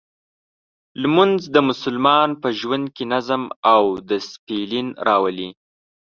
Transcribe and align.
لمونځ 1.01 1.39
د 1.55 1.57
مسلمان 1.69 2.29
په 2.41 2.47
ژوند 2.59 2.85
کې 2.95 3.03
نظم 3.13 3.41
او 3.73 3.83
دسپلین 4.09 4.87
راولي. 5.07 5.49